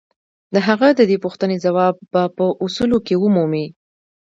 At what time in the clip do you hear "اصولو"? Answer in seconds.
2.65-2.97